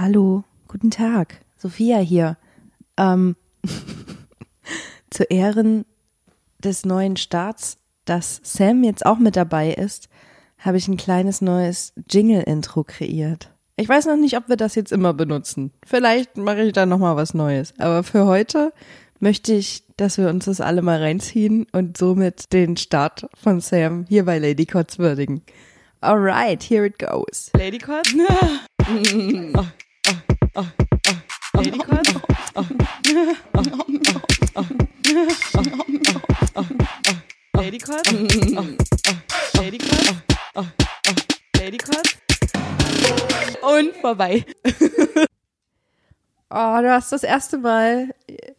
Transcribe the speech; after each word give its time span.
Hallo, 0.00 0.44
guten 0.68 0.92
Tag. 0.92 1.40
Sophia 1.56 1.98
hier. 1.98 2.36
Ähm, 2.96 3.34
zu 5.10 5.24
Ehren 5.24 5.86
des 6.62 6.86
neuen 6.86 7.16
Starts, 7.16 7.78
dass 8.04 8.40
Sam 8.44 8.84
jetzt 8.84 9.04
auch 9.04 9.18
mit 9.18 9.34
dabei 9.34 9.72
ist, 9.72 10.08
habe 10.58 10.76
ich 10.76 10.86
ein 10.86 10.98
kleines 10.98 11.40
neues 11.40 11.94
Jingle-Intro 12.08 12.84
kreiert. 12.84 13.50
Ich 13.74 13.88
weiß 13.88 14.06
noch 14.06 14.16
nicht, 14.16 14.36
ob 14.36 14.48
wir 14.48 14.54
das 14.54 14.76
jetzt 14.76 14.92
immer 14.92 15.14
benutzen. 15.14 15.72
Vielleicht 15.84 16.36
mache 16.36 16.62
ich 16.62 16.72
da 16.72 16.86
noch 16.86 16.98
mal 16.98 17.16
was 17.16 17.34
Neues. 17.34 17.74
Aber 17.78 18.04
für 18.04 18.24
heute 18.26 18.72
möchte 19.18 19.52
ich, 19.52 19.82
dass 19.96 20.16
wir 20.16 20.28
uns 20.28 20.44
das 20.44 20.60
alle 20.60 20.82
mal 20.82 21.02
reinziehen 21.02 21.66
und 21.72 21.96
somit 21.96 22.52
den 22.52 22.76
Start 22.76 23.28
von 23.34 23.60
Sam 23.60 24.06
hier 24.08 24.24
bei 24.24 24.38
Lady 24.38 24.64
Cots 24.64 25.00
würdigen. 25.00 25.42
Alright, 26.00 26.62
here 26.62 26.86
it 26.86 27.00
goes. 27.00 27.50
Lady 27.56 27.78
Cots? 27.78 28.14
Lady 28.14 29.50
Cots? 29.52 29.66
Lady 30.58 31.78
Cots? 31.78 32.14
Lady 37.54 37.78
Cots? 37.78 38.10
Lady 41.56 41.78
Cots? 41.78 42.18
Und 43.62 43.94
vorbei. 44.00 44.44
Oh, 46.50 46.78
du 46.80 46.90
hast 46.90 47.12
das 47.12 47.22
erste 47.22 47.58
Mal 47.58 48.12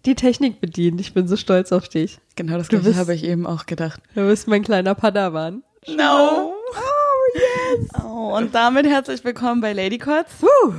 die 0.06 0.16
Technik 0.16 0.62
bedient. 0.62 1.02
Ich 1.02 1.14
bin 1.14 1.28
so 1.28 1.36
stolz 1.36 1.74
auf 1.74 1.90
dich. 1.90 2.20
Genau 2.36 2.58
das 2.58 2.70
gleiche 2.70 2.96
habe 2.96 3.14
ich 3.14 3.26
eben 3.26 3.46
auch 3.46 3.66
gedacht. 3.66 4.02
Du 4.16 4.26
bist 4.28 4.48
mein 4.48 4.64
kleiner 4.64 4.96
Padawan. 4.96 5.64
No. 5.88 6.54
Oh, 6.54 7.36
yes. 7.36 7.90
Oh, 8.06 8.38
und 8.38 8.56
damit 8.56 8.86
herzlich 8.86 9.26
willkommen 9.26 9.60
bei 9.60 9.74
Lady 9.74 9.98
Cots. 9.98 10.32
Puh, 10.40 10.76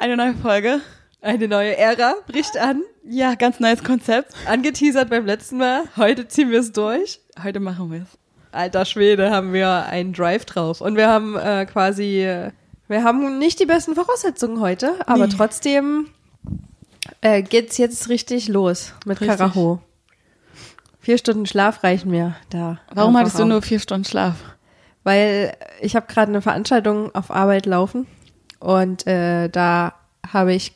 Eine 0.00 0.16
neue 0.16 0.34
Folge. 0.34 0.80
eine 1.20 1.46
neue 1.46 1.76
Ära 1.76 2.14
bricht 2.26 2.56
an. 2.56 2.82
Ja, 3.04 3.34
ganz 3.34 3.60
neues 3.60 3.84
Konzept. 3.84 4.32
Angeteasert 4.46 5.10
beim 5.10 5.26
letzten 5.26 5.58
Mal. 5.58 5.82
Heute 5.96 6.26
ziehen 6.26 6.50
wir 6.50 6.60
es 6.60 6.72
durch. 6.72 7.20
Heute 7.42 7.60
machen 7.60 7.90
wir 7.92 8.02
es. 8.02 8.18
Alter 8.52 8.84
Schwede, 8.86 9.30
haben 9.30 9.52
wir 9.52 9.68
einen 9.86 10.14
Drive 10.14 10.46
drauf. 10.46 10.80
Und 10.80 10.96
wir 10.96 11.06
haben 11.08 11.36
äh, 11.36 11.66
quasi, 11.66 12.26
wir 12.88 13.04
haben 13.04 13.38
nicht 13.38 13.60
die 13.60 13.66
besten 13.66 13.94
Voraussetzungen 13.94 14.60
heute, 14.60 14.94
aber 15.06 15.26
Nee. 15.26 15.34
trotzdem 15.36 16.08
äh, 17.20 17.42
geht's 17.42 17.76
jetzt 17.76 18.08
richtig 18.08 18.48
los 18.48 18.94
mit 19.04 19.20
Richtig. 19.20 19.36
Karacho. 19.38 19.80
Vier 21.00 21.18
Stunden 21.18 21.44
Schlaf 21.46 21.84
reichen 21.84 22.10
mir 22.10 22.36
da. 22.48 22.78
Warum 22.94 23.16
hattest 23.18 23.38
du 23.38 23.44
nur 23.44 23.60
vier 23.62 23.78
Stunden 23.80 24.04
Schlaf? 24.06 24.36
Weil 25.04 25.54
ich 25.82 25.94
habe 25.96 26.06
gerade 26.08 26.30
eine 26.30 26.40
Veranstaltung 26.42 27.14
auf 27.14 27.30
Arbeit 27.30 27.66
laufen 27.66 28.06
und 28.60 29.06
äh, 29.06 29.48
da 29.48 29.94
habe 30.26 30.54
ich 30.54 30.72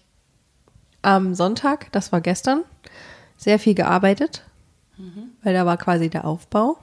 am 1.02 1.34
Sonntag, 1.34 1.92
das 1.92 2.10
war 2.12 2.20
gestern, 2.20 2.62
sehr 3.36 3.58
viel 3.58 3.74
gearbeitet, 3.74 4.42
weil 5.42 5.54
da 5.54 5.66
war 5.66 5.76
quasi 5.76 6.08
der 6.08 6.24
Aufbau. 6.24 6.78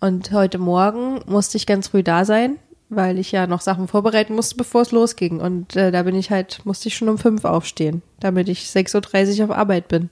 Und 0.00 0.32
heute 0.32 0.58
Morgen 0.58 1.20
musste 1.26 1.56
ich 1.56 1.66
ganz 1.66 1.88
früh 1.88 2.02
da 2.02 2.24
sein, 2.24 2.58
weil 2.88 3.18
ich 3.18 3.32
ja 3.32 3.46
noch 3.46 3.60
Sachen 3.60 3.88
vorbereiten 3.88 4.34
musste, 4.34 4.56
bevor 4.56 4.82
es 4.82 4.92
losging. 4.92 5.40
Und 5.40 5.76
äh, 5.76 5.90
da 5.90 6.02
bin 6.02 6.14
ich 6.14 6.30
halt, 6.30 6.64
musste 6.64 6.88
ich 6.88 6.96
schon 6.96 7.08
um 7.08 7.18
fünf 7.18 7.44
aufstehen, 7.44 8.02
damit 8.20 8.48
ich 8.48 8.64
6.30 8.64 9.38
Uhr 9.38 9.44
auf 9.46 9.56
Arbeit 9.56 9.88
bin. 9.88 10.10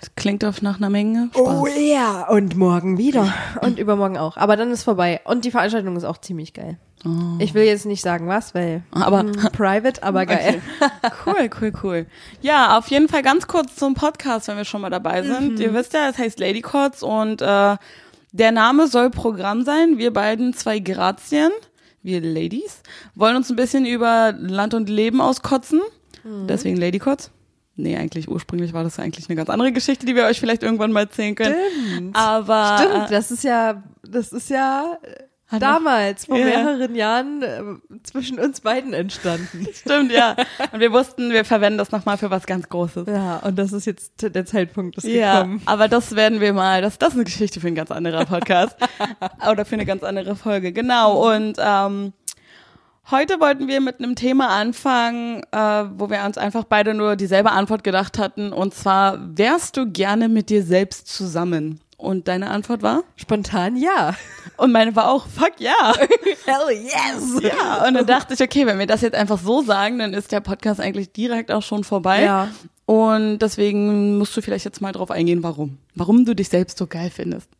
Das 0.00 0.14
klingt 0.14 0.44
auf 0.44 0.62
nach 0.62 0.78
einer 0.78 0.88
Menge 0.88 1.28
Spaß. 1.34 1.46
Oh 1.46 1.66
ja, 1.66 2.26
und 2.28 2.56
morgen 2.56 2.96
wieder. 2.96 3.34
Und 3.60 3.78
übermorgen 3.78 4.16
auch. 4.16 4.38
Aber 4.38 4.56
dann 4.56 4.70
ist 4.70 4.84
vorbei. 4.84 5.20
Und 5.24 5.44
die 5.44 5.50
Veranstaltung 5.50 5.96
ist 5.96 6.04
auch 6.04 6.18
ziemlich 6.18 6.54
geil. 6.54 6.78
Ich 7.38 7.54
will 7.54 7.64
jetzt 7.64 7.86
nicht 7.86 8.02
sagen 8.02 8.28
was, 8.28 8.54
weil 8.54 8.82
Aber- 8.90 9.22
mm, 9.22 9.32
private, 9.52 10.02
aber 10.02 10.26
geil. 10.26 10.60
Cool, 11.26 11.48
cool, 11.60 11.72
cool. 11.82 12.06
Ja, 12.42 12.76
auf 12.78 12.88
jeden 12.88 13.08
Fall 13.08 13.22
ganz 13.22 13.46
kurz 13.46 13.74
zum 13.76 13.94
Podcast, 13.94 14.48
wenn 14.48 14.56
wir 14.58 14.64
schon 14.64 14.82
mal 14.82 14.90
dabei 14.90 15.22
sind. 15.22 15.58
Ihr 15.60 15.72
wisst 15.72 15.94
ja, 15.94 16.08
es 16.10 16.18
heißt 16.18 16.38
Lady 16.40 16.60
Cots 16.60 17.02
und 17.02 17.40
äh, 17.40 17.76
der 18.32 18.52
Name 18.52 18.86
soll 18.86 19.10
Programm 19.10 19.64
sein. 19.64 19.96
Wir 19.98 20.12
beiden 20.12 20.52
zwei 20.54 20.78
Grazien, 20.78 21.50
wir 22.02 22.20
Ladies, 22.20 22.82
wollen 23.14 23.36
uns 23.36 23.48
ein 23.50 23.56
bisschen 23.56 23.86
über 23.86 24.32
Land 24.38 24.74
und 24.74 24.88
Leben 24.88 25.20
auskotzen. 25.20 25.80
Deswegen 26.24 26.76
Lady 26.76 26.98
Cots. 26.98 27.30
Nee, 27.76 27.96
eigentlich 27.96 28.28
ursprünglich 28.28 28.74
war 28.74 28.84
das 28.84 28.98
ja 28.98 29.04
eigentlich 29.04 29.28
eine 29.30 29.36
ganz 29.36 29.48
andere 29.48 29.72
Geschichte, 29.72 30.04
die 30.04 30.14
wir 30.14 30.26
euch 30.26 30.38
vielleicht 30.38 30.62
irgendwann 30.62 30.92
mal 30.92 31.00
erzählen 31.04 31.34
können. 31.34 31.56
Stimmt. 31.92 32.16
Aber 32.16 32.76
Stimmt, 32.78 33.10
das 33.10 33.30
ist 33.30 33.42
ja, 33.42 33.82
das 34.06 34.32
ist 34.32 34.50
ja 34.50 34.98
Hat 35.50 35.60
damals, 35.62 36.26
vor 36.26 36.36
Ja. 36.38 36.44
mehreren 36.44 36.94
Jahren, 36.94 37.42
äh, 37.42 37.62
zwischen 38.04 38.38
uns 38.38 38.60
beiden 38.60 38.92
entstanden. 38.92 39.66
stimmt, 39.74 40.12
ja. 40.12 40.36
Und 40.72 40.78
wir 40.80 40.92
wussten, 40.92 41.30
wir 41.32 41.44
verwenden 41.44 41.78
das 41.78 41.90
nochmal 41.90 42.18
für 42.18 42.30
was 42.30 42.46
ganz 42.46 42.68
Großes. 42.68 43.06
Ja, 43.08 43.38
und 43.38 43.58
das 43.58 43.72
ist 43.72 43.84
jetzt 43.84 44.12
der 44.34 44.46
Zeitpunkt 44.46 44.96
ist 44.98 45.04
Ja, 45.04 45.38
gekommen. 45.42 45.62
aber 45.66 45.88
das 45.88 46.14
werden 46.14 46.40
wir 46.40 46.52
mal, 46.52 46.82
das, 46.82 46.98
das 46.98 47.10
ist 47.10 47.14
eine 47.16 47.24
Geschichte 47.24 47.60
für 47.60 47.66
ein 47.66 47.74
ganz 47.74 47.90
anderer 47.90 48.24
Podcast 48.26 48.76
oder 49.50 49.64
für 49.64 49.74
eine 49.74 49.86
ganz 49.86 50.04
andere 50.04 50.36
Folge, 50.36 50.72
genau. 50.72 51.32
Und 51.34 51.54
ähm, 51.58 52.12
heute 53.10 53.40
wollten 53.40 53.66
wir 53.66 53.80
mit 53.80 53.98
einem 53.98 54.14
Thema 54.14 54.50
anfangen, 54.50 55.42
äh, 55.50 55.58
wo 55.96 56.08
wir 56.10 56.22
uns 56.24 56.38
einfach 56.38 56.62
beide 56.64 56.94
nur 56.94 57.16
dieselbe 57.16 57.50
Antwort 57.50 57.82
gedacht 57.82 58.18
hatten, 58.18 58.52
und 58.52 58.72
zwar, 58.72 59.18
wärst 59.36 59.76
du 59.76 59.90
gerne 59.90 60.28
mit 60.28 60.48
dir 60.48 60.62
selbst 60.62 61.08
zusammen? 61.08 61.80
Und 62.00 62.28
deine 62.28 62.48
Antwort 62.50 62.82
war? 62.82 63.02
Spontan 63.16 63.76
ja. 63.76 64.14
Und 64.56 64.72
meine 64.72 64.96
war 64.96 65.10
auch, 65.12 65.26
fuck 65.26 65.52
ja. 65.58 65.92
Hell 66.46 66.70
yes! 66.82 67.42
ja. 67.42 67.86
Und 67.86 67.94
dann 67.94 68.06
dachte 68.06 68.32
ich, 68.34 68.40
okay, 68.40 68.64
wenn 68.66 68.78
wir 68.78 68.86
das 68.86 69.02
jetzt 69.02 69.14
einfach 69.14 69.38
so 69.38 69.62
sagen, 69.62 69.98
dann 69.98 70.14
ist 70.14 70.32
der 70.32 70.40
Podcast 70.40 70.80
eigentlich 70.80 71.12
direkt 71.12 71.52
auch 71.52 71.62
schon 71.62 71.84
vorbei. 71.84 72.22
Ja. 72.22 72.48
Und 72.86 73.38
deswegen 73.40 74.16
musst 74.18 74.34
du 74.36 74.40
vielleicht 74.40 74.64
jetzt 74.64 74.80
mal 74.80 74.92
drauf 74.92 75.10
eingehen, 75.10 75.42
warum. 75.42 75.76
Warum 75.94 76.24
du 76.24 76.34
dich 76.34 76.48
selbst 76.48 76.78
so 76.78 76.86
geil 76.86 77.10
findest. 77.14 77.50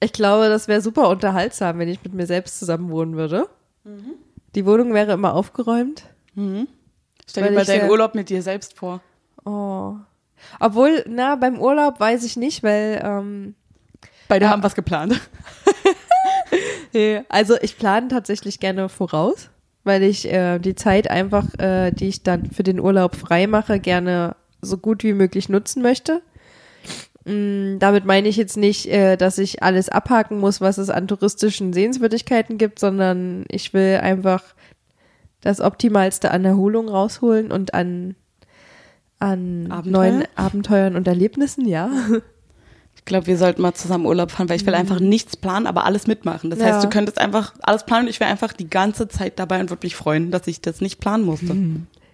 Ich 0.00 0.12
glaube, 0.12 0.48
das 0.48 0.66
wäre 0.66 0.80
super 0.80 1.08
unterhaltsam, 1.10 1.78
wenn 1.78 1.88
ich 1.88 2.02
mit 2.02 2.14
mir 2.14 2.26
selbst 2.26 2.58
zusammen 2.58 2.90
wohnen 2.90 3.16
würde. 3.16 3.48
Mhm. 3.84 4.14
Die 4.54 4.64
Wohnung 4.64 4.94
wäre 4.94 5.12
immer 5.12 5.34
aufgeräumt. 5.34 6.04
Stell 6.34 7.42
Weil 7.44 7.50
dir 7.50 7.56
mal 7.56 7.64
deinen 7.66 7.80
sehr- 7.80 7.90
Urlaub 7.90 8.14
mit 8.14 8.30
dir 8.30 8.42
selbst 8.42 8.74
vor. 8.78 9.00
Oh. 9.44 9.94
Obwohl, 10.60 11.04
na, 11.08 11.34
beim 11.36 11.60
Urlaub 11.60 12.00
weiß 12.00 12.24
ich 12.24 12.36
nicht, 12.36 12.62
weil, 12.62 13.00
ähm, 13.04 13.54
Beide 14.28 14.44
Ja. 14.46 14.50
haben 14.50 14.62
was 14.62 14.74
geplant. 14.74 15.20
nee, 16.92 17.22
also 17.28 17.56
ich 17.60 17.78
plane 17.78 18.08
tatsächlich 18.08 18.60
gerne 18.60 18.88
voraus, 18.88 19.50
weil 19.84 20.02
ich 20.02 20.30
äh, 20.30 20.58
die 20.58 20.74
Zeit 20.74 21.10
einfach, 21.10 21.46
äh, 21.58 21.90
die 21.92 22.08
ich 22.08 22.22
dann 22.22 22.50
für 22.50 22.62
den 22.62 22.80
Urlaub 22.80 23.16
frei 23.16 23.46
mache, 23.46 23.80
gerne 23.80 24.36
so 24.60 24.76
gut 24.76 25.02
wie 25.04 25.12
möglich 25.14 25.48
nutzen 25.48 25.82
möchte. 25.82 26.22
Mm, 27.24 27.78
damit 27.78 28.04
meine 28.04 28.28
ich 28.28 28.36
jetzt 28.36 28.56
nicht, 28.56 28.86
äh, 28.86 29.16
dass 29.16 29.38
ich 29.38 29.62
alles 29.62 29.88
abhaken 29.88 30.38
muss, 30.38 30.60
was 30.60 30.78
es 30.78 30.90
an 30.90 31.08
touristischen 31.08 31.72
Sehenswürdigkeiten 31.72 32.58
gibt, 32.58 32.78
sondern 32.78 33.44
ich 33.50 33.72
will 33.74 33.98
einfach 34.02 34.42
das 35.40 35.60
Optimalste 35.60 36.30
an 36.32 36.44
Erholung 36.44 36.88
rausholen 36.88 37.52
und 37.52 37.72
an, 37.74 38.16
an 39.20 39.68
Abenteuer? 39.70 39.92
neuen 39.92 40.24
Abenteuern 40.34 40.96
und 40.96 41.06
Erlebnissen, 41.06 41.66
ja. 41.66 41.90
Ich 43.08 43.10
glaube, 43.10 43.26
wir 43.26 43.38
sollten 43.38 43.62
mal 43.62 43.72
zusammen 43.72 44.04
Urlaub 44.04 44.30
fahren, 44.30 44.50
weil 44.50 44.56
ich 44.56 44.66
will 44.66 44.74
einfach 44.74 45.00
nichts 45.00 45.34
planen, 45.34 45.66
aber 45.66 45.86
alles 45.86 46.06
mitmachen. 46.06 46.50
Das 46.50 46.60
heißt, 46.60 46.74
Ja. 46.74 46.80
du 46.82 46.90
könntest 46.90 47.18
einfach 47.18 47.54
alles 47.62 47.86
planen 47.86 48.02
und 48.04 48.10
ich 48.10 48.20
wäre 48.20 48.30
einfach 48.30 48.52
die 48.52 48.68
ganze 48.68 49.08
Zeit 49.08 49.38
dabei 49.38 49.60
und 49.60 49.70
würde 49.70 49.86
mich 49.86 49.96
freuen, 49.96 50.30
dass 50.30 50.46
ich 50.46 50.60
das 50.60 50.82
nicht 50.82 51.00
planen 51.00 51.24
musste. 51.24 51.56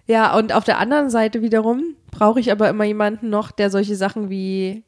Ja, 0.07 0.37
und 0.37 0.53
auf 0.53 0.63
der 0.63 0.77
anderen 0.79 1.09
Seite 1.09 1.41
wiederum 1.41 1.83
brauche 2.11 2.39
ich 2.39 2.49
aber 2.49 2.69
immer 2.69 2.85
jemanden 2.85 3.29
noch, 3.29 3.51
der 3.51 3.69
solche 3.69 3.97
Sachen 3.97 4.29
wie, 4.29 4.83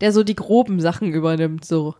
der 0.00 0.12
so 0.12 0.22
die 0.22 0.36
groben 0.36 0.78
Sachen 0.78 1.12
übernimmt, 1.12 1.64
so. 1.64 1.96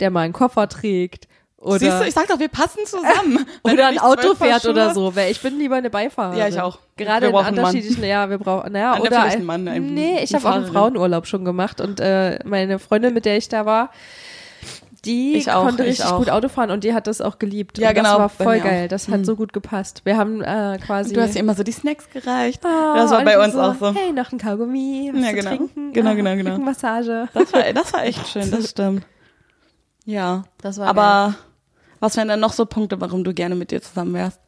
Der 0.00 0.10
mal 0.10 0.22
einen 0.22 0.32
Koffer 0.32 0.70
trägt 0.70 1.28
oder, 1.66 1.78
Siehst 1.80 2.00
du, 2.00 2.04
ich 2.06 2.14
sag 2.14 2.28
doch, 2.28 2.38
wir 2.38 2.48
passen 2.48 2.80
zusammen. 2.86 3.44
Oder 3.62 3.88
ein 3.88 3.98
Auto 3.98 4.34
fährt 4.34 4.62
Schuhe 4.62 4.70
oder 4.70 4.94
so. 4.94 5.14
Weil 5.16 5.30
ich 5.32 5.40
bin 5.42 5.58
lieber 5.58 5.76
eine 5.76 5.90
Beifahrerin. 5.90 6.38
Ja, 6.38 6.48
ich 6.48 6.60
auch. 6.60 6.78
Gerade 6.96 7.32
Wir 7.32 7.40
in 7.40 7.46
unterschiedlichen, 7.46 8.04
ja, 8.04 8.30
wir 8.30 8.38
brauchen, 8.38 8.72
naja, 8.72 8.92
Einen, 8.92 9.02
oder, 9.02 9.22
einen 9.22 9.44
Mann, 9.44 9.66
einen- 9.68 9.92
nee, 9.94 10.20
ich 10.22 10.32
habe 10.34 10.48
auch 10.48 10.54
einen. 10.54 10.66
Frauenurlaub 10.66 11.26
schon 11.26 11.44
gemacht 11.44 11.80
und 11.80 12.00
äh, 12.00 12.38
meine 12.44 12.78
Freundin, 12.78 13.12
mit 13.14 13.24
der 13.24 13.36
ich 13.36 13.48
da 13.48 13.66
war, 13.66 13.90
die 15.04 15.34
Ich 15.36 15.50
auch, 15.52 15.64
konnte 15.64 15.82
ich 15.84 15.90
richtig 16.00 16.06
auch. 16.06 16.18
gut 16.18 16.30
Auto 16.30 16.48
fahren 16.48 16.70
und 16.72 16.82
die 16.82 16.92
hat 16.94 17.06
das 17.06 17.20
auch 17.20 17.38
geliebt. 17.38 17.78
Ja, 17.78 17.90
und 17.90 17.94
genau, 17.94 18.10
Das 18.12 18.18
war 18.18 18.28
voll 18.28 18.58
geil. 18.60 18.84
auch. 18.86 18.88
Das 18.88 19.08
hat 19.08 19.20
Mhm. 19.20 19.24
so 19.24 19.36
gut 19.36 19.52
gepasst. 19.52 20.00
Wir 20.04 20.16
haben 20.16 20.42
äh, 20.42 20.78
quasi. 20.84 21.12
Du 21.14 21.20
hast 21.22 21.34
dir 21.34 21.40
immer 21.40 21.54
so 21.54 21.62
die 21.62 21.70
Snacks 21.72 22.10
gereicht. 22.10 22.62
Oh, 22.64 22.94
das 22.96 23.10
war 23.12 23.18
und 23.20 23.24
bei 23.24 23.44
uns 23.44 23.54
auch 23.54 23.74
so. 23.78 23.94
Hey, 23.94 24.12
noch 24.12 24.32
ein 24.32 24.38
Kaugummi, 24.38 25.12
was 25.14 25.24
Ja, 25.24 25.32
genau. 25.32 25.50
trinken. 25.50 25.92
Genau, 25.92 26.10
Ah, 26.10 26.14
genau, 26.14 26.34
genau. 26.34 26.50
Rückenmassage. 26.52 27.28
Das 27.34 27.52
war, 27.52 27.72
das 27.72 27.92
war 27.92 28.04
echt 28.04 28.26
schön, 28.28 28.50
das 28.50 28.70
stimmt. 28.70 29.04
Ja. 30.08 30.44
Das 30.62 30.78
war 30.78 30.86
Aber 30.88 31.34
was 32.06 32.16
wären 32.16 32.28
dann 32.28 32.40
noch 32.40 32.52
so 32.52 32.64
Punkte, 32.66 33.00
warum 33.00 33.24
du 33.24 33.34
gerne 33.34 33.54
mit 33.54 33.70
dir 33.70 33.82
zusammen 33.82 34.14
wärst? 34.14 34.40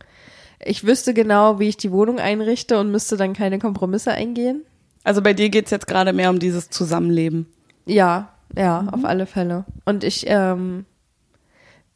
Ich 0.64 0.84
wüsste 0.84 1.12
genau, 1.14 1.58
wie 1.60 1.68
ich 1.68 1.76
die 1.76 1.92
Wohnung 1.92 2.18
einrichte 2.18 2.78
und 2.80 2.90
müsste 2.90 3.16
dann 3.16 3.32
keine 3.32 3.58
Kompromisse 3.58 4.12
eingehen. 4.12 4.62
Also 5.04 5.22
bei 5.22 5.32
dir 5.32 5.48
geht's 5.50 5.70
jetzt 5.70 5.86
gerade 5.86 6.12
mehr 6.12 6.30
um 6.30 6.38
dieses 6.38 6.70
Zusammenleben. 6.70 7.46
Ja, 7.86 8.30
ja, 8.56 8.82
Mhm. 8.82 8.88
auf 8.90 9.04
alle 9.04 9.26
Fälle. 9.26 9.64
Und 9.84 10.04
ich, 10.04 10.24
ähm, 10.28 10.84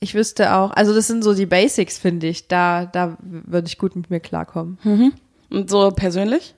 Ich 0.00 0.14
wüsste 0.14 0.54
auch, 0.56 0.72
also 0.72 0.92
das 0.94 1.06
sind 1.06 1.22
so 1.22 1.32
die 1.32 1.46
Basics, 1.46 1.96
finde 1.96 2.26
ich. 2.26 2.48
Da, 2.48 2.86
da 2.86 3.16
würde 3.20 3.68
ich 3.68 3.78
gut 3.78 3.94
mit 3.94 4.10
mir 4.10 4.18
klarkommen. 4.20 4.78
Und 5.50 5.70
so 5.70 5.90
persönlich? 5.92 6.54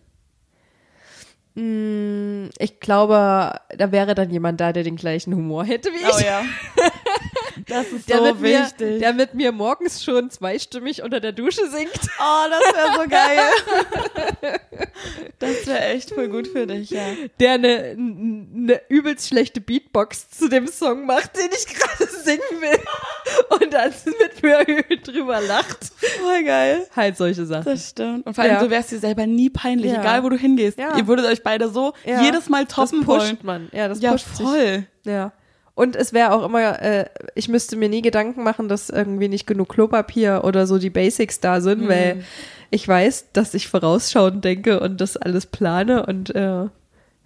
Mm, 1.55 2.47
Ich 2.59 2.81
glaube, 2.81 3.61
da 3.77 3.93
wäre 3.93 4.15
dann 4.15 4.31
jemand 4.31 4.61
da, 4.61 4.73
der 4.73 4.83
den 4.83 4.97
gleichen 4.97 5.35
Humor 5.35 5.65
hätte 5.65 5.91
wie 5.91 5.97
ich. 5.97 6.15
Oh 6.15 6.27
ja. 6.27 6.43
Das 7.67 7.87
ist 7.93 8.09
Der, 8.09 8.19
so 8.19 8.25
mit 8.25 8.41
mir, 8.41 8.61
wichtig. 8.63 8.99
der 9.01 9.13
mit 9.15 9.35
mir 9.35 9.53
morgens 9.53 10.03
schon 10.05 10.31
zweistimmig 10.31 11.03
unter 11.03 11.21
der 11.21 11.33
Dusche 11.33 11.69
singt. 11.71 11.91
oh, 12.21 12.49
das 12.51 12.75
wäre 12.75 13.03
so 13.03 13.09
geil. 13.09 14.61
das 15.39 15.67
wäre 15.67 15.85
echt 15.87 16.11
voll 16.11 16.29
gut 16.29 16.47
für 16.49 16.67
dich, 16.67 16.91
ja. 16.91 17.03
Der 17.41 17.53
eine, 17.53 17.97
eine 17.97 18.81
übelst 18.89 19.29
schlechte 19.29 19.61
Beatbox 19.61 20.31
zu 20.31 20.49
dem 20.49 20.67
Song 20.67 21.07
macht, 21.07 21.37
den 21.37 21.49
ich 21.57 21.67
gerade 21.67 22.07
singen 22.11 22.61
will. 22.61 22.79
Und 23.61 23.73
dann 23.73 23.93
mit 24.21 24.43
mir 24.43 24.97
drüber 25.05 25.41
lacht. 25.41 25.85
Voll 26.21 26.45
geil. 26.45 26.87
Halt 26.95 27.17
solche 27.17 27.47
Sachen. 27.47 27.65
Das 27.65 27.91
stimmt. 27.91 28.27
Und 28.27 28.35
vor 28.35 28.45
allem, 28.45 28.55
Ja. 28.55 28.61
du 28.63 28.71
wärst 28.71 28.91
dir 28.93 28.99
selber 28.99 29.27
nie 29.27 29.51
peinlich, 29.51 29.93
Ja. 29.93 30.01
egal 30.01 30.23
wo 30.23 30.29
du 30.29 30.37
hingehst. 30.37 30.79
Ja. 30.79 30.97
Ihr 30.97 31.07
würdet 31.07 31.27
euch 31.27 31.43
beide 31.43 31.69
so 31.69 31.93
jedes 32.05 32.49
Mal 32.49 32.65
Das 32.67 32.75
toppen 32.75 33.05
pusht 33.05 33.21
wollen. 33.21 33.39
man. 33.43 33.69
Ja, 33.73 33.89
das 33.89 34.01
Ja, 34.01 34.13
pusht 34.13 34.27
sich. 34.37 34.47
voll. 34.47 34.87
Ja. 35.05 35.33
Und 35.77 35.97
es 35.97 36.13
wäre 36.13 36.33
auch 36.33 36.45
immer, 36.45 36.81
äh, 36.83 37.07
ich 37.35 37.49
müsste 37.49 37.77
mir 37.77 37.89
nie 37.89 38.01
Gedanken 38.03 38.45
machen, 38.45 38.69
dass 38.69 38.91
irgendwie 38.91 39.29
nicht 39.29 39.47
genug 39.47 39.71
Klopapier 39.71 40.43
oder 40.45 40.67
so 40.69 40.79
die 40.79 40.91
Basics 40.91 41.41
da 41.41 41.61
sind, 41.61 41.83
Mhm. 41.83 41.89
weil 41.89 42.25
ich 42.71 42.87
weiß, 42.87 43.27
dass 43.33 43.55
ich 43.55 43.67
vorausschauend 43.69 44.45
denke 44.45 44.79
und 44.81 45.01
das 45.01 45.17
alles 45.17 45.47
plane 45.47 46.07
und 46.07 46.35
äh, 46.35 46.67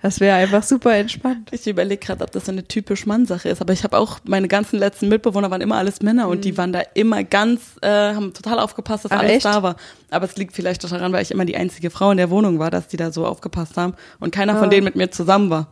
das 0.00 0.20
wäre 0.20 0.36
einfach 0.36 0.62
super 0.62 0.94
entspannt. 0.94 1.48
Ich 1.50 1.66
überlege 1.66 2.06
gerade, 2.06 2.22
ob 2.22 2.30
das 2.30 2.46
so 2.46 2.52
eine 2.52 2.62
typisch 2.66 3.04
Mann-Sache 3.04 3.48
ist. 3.48 3.60
Aber 3.60 3.72
ich 3.72 3.82
habe 3.82 3.98
auch, 3.98 4.20
meine 4.24 4.46
ganzen 4.46 4.78
letzten 4.78 5.08
Mitbewohner 5.08 5.50
waren 5.50 5.60
immer 5.60 5.74
alles 5.76 6.02
Männer 6.02 6.28
und 6.28 6.44
die 6.44 6.56
waren 6.56 6.72
da 6.72 6.82
immer 6.94 7.24
ganz, 7.24 7.60
äh, 7.82 7.88
haben 8.14 8.32
total 8.32 8.60
aufgepasst, 8.60 9.04
dass 9.06 9.10
Mhm. 9.10 9.16
Ach, 9.18 9.22
alles 9.22 9.32
echt? 9.38 9.44
da 9.44 9.62
war. 9.64 9.74
Aber 10.10 10.24
es 10.24 10.36
liegt 10.36 10.54
vielleicht 10.54 10.84
auch 10.86 10.90
daran, 10.90 11.12
weil 11.12 11.22
ich 11.22 11.32
immer 11.32 11.44
die 11.44 11.56
einzige 11.56 11.90
Frau 11.90 12.12
in 12.12 12.16
der 12.16 12.30
Wohnung 12.30 12.60
war, 12.60 12.70
dass 12.70 12.86
die 12.86 12.96
da 12.96 13.10
so 13.10 13.26
aufgepasst 13.26 13.76
haben 13.76 13.94
und 14.20 14.32
keiner 14.32 14.54
Ah. 14.54 14.60
von 14.60 14.70
denen 14.70 14.84
mit 14.84 14.94
mir 14.94 15.10
zusammen 15.10 15.50
war. 15.50 15.66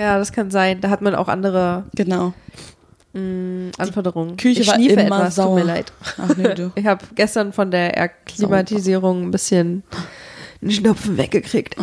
Ja, 0.00 0.18
das 0.18 0.32
kann 0.32 0.50
sein. 0.50 0.80
Da 0.80 0.88
hat 0.90 1.02
man 1.02 1.14
auch 1.14 1.28
andere 1.28 1.84
Genau. 1.94 2.32
mh, 3.12 3.72
Anforderungen. 3.78 4.36
Küche 4.36 4.62
ich 4.62 4.66
war 4.68 4.74
schniefe 4.76 5.00
immer 5.00 5.18
etwas, 5.18 5.34
sauer. 5.34 5.56
tut 5.58 5.66
mir 5.66 5.72
leid. 5.72 5.92
Ach 6.18 6.36
nee, 6.36 6.54
du. 6.54 6.72
Ich 6.76 6.86
habe 6.86 7.04
gestern 7.14 7.52
von 7.52 7.70
der 7.70 8.00
Akklimatisierung 8.00 9.24
ein 9.24 9.30
bisschen 9.30 9.82
einen 10.62 10.70
Schnupfen 10.70 11.16
weggekriegt. 11.18 11.76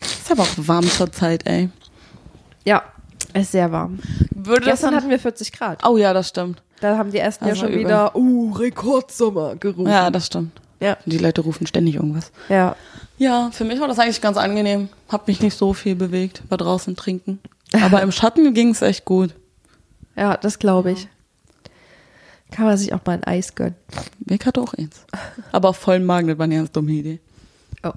Ist 0.00 0.30
aber 0.32 0.42
auch 0.42 0.48
warm 0.56 0.86
zur 0.88 1.10
Zeit, 1.12 1.46
ey. 1.46 1.68
Ja, 2.64 2.82
es 3.32 3.42
ist 3.42 3.52
sehr 3.52 3.70
warm. 3.72 3.98
Würde 4.34 4.62
das 4.62 4.70
Gestern 4.74 4.90
dann, 4.92 5.00
hatten 5.00 5.10
wir 5.10 5.18
40 5.18 5.52
Grad. 5.52 5.84
oh 5.86 5.96
ja, 5.96 6.12
das 6.12 6.28
stimmt. 6.28 6.62
Da 6.80 6.96
haben 6.98 7.10
die 7.10 7.18
ersten 7.18 7.46
ja 7.46 7.54
schon 7.54 7.68
übel. 7.68 7.80
wieder, 7.80 8.14
uh, 8.14 8.52
Rekordsommer 8.52 9.56
gerufen. 9.56 9.90
Ja, 9.90 10.10
das 10.10 10.26
stimmt. 10.26 10.52
Ja. 10.80 10.96
Die 11.06 11.18
Leute 11.18 11.40
rufen 11.40 11.66
ständig 11.66 11.94
irgendwas. 11.96 12.32
Ja. 12.48 12.76
Ja, 13.18 13.50
für 13.50 13.64
mich 13.64 13.80
war 13.80 13.88
das 13.88 13.98
eigentlich 13.98 14.20
ganz 14.20 14.36
angenehm. 14.36 14.88
Hab 15.08 15.26
mich 15.26 15.40
nicht 15.40 15.56
so 15.56 15.72
viel 15.72 15.94
bewegt, 15.94 16.42
war 16.48 16.58
draußen 16.58 16.96
trinken. 16.96 17.38
Aber 17.72 18.02
im 18.02 18.12
Schatten 18.12 18.52
ging 18.54 18.70
es 18.70 18.82
echt 18.82 19.04
gut. 19.04 19.34
Ja, 20.16 20.36
das 20.36 20.58
glaube 20.58 20.92
ich. 20.92 21.08
Kann 22.50 22.66
man 22.66 22.76
sich 22.76 22.92
auch 22.92 23.00
mal 23.04 23.14
ein 23.14 23.24
Eis 23.24 23.54
gönnen. 23.54 23.74
Weg 24.20 24.46
hatte 24.46 24.60
auch 24.60 24.74
eins. 24.74 25.04
Aber 25.52 25.70
auf 25.70 25.76
vollen 25.76 26.04
Magen, 26.04 26.28
das 26.28 26.38
war 26.38 26.44
eine 26.44 26.56
ganz 26.56 26.70
dumme 26.70 26.92
Idee. 26.92 27.20
Oh. 27.82 27.92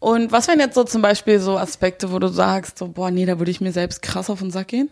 Und 0.00 0.30
was 0.30 0.46
wären 0.48 0.60
jetzt 0.60 0.74
so 0.74 0.84
zum 0.84 1.02
Beispiel 1.02 1.40
so 1.40 1.58
Aspekte, 1.58 2.12
wo 2.12 2.18
du 2.18 2.28
sagst, 2.28 2.78
so, 2.78 2.88
boah, 2.88 3.10
nee, 3.10 3.26
da 3.26 3.38
würde 3.38 3.50
ich 3.50 3.60
mir 3.60 3.72
selbst 3.72 4.00
krass 4.00 4.30
auf 4.30 4.38
den 4.38 4.50
Sack 4.50 4.68
gehen? 4.68 4.90